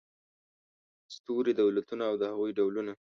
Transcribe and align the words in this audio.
ستوري 1.15 1.51
دولتونه 1.61 2.03
او 2.09 2.15
د 2.21 2.23
هغوی 2.31 2.51
ډولونه 2.57 2.93